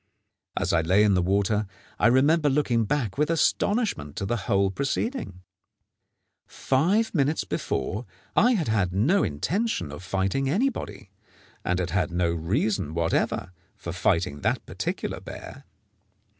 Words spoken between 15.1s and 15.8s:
bear.